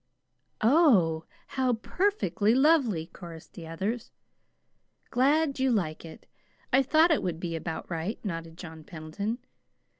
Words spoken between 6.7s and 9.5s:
I thought it would be about right," nodded John Pendleton.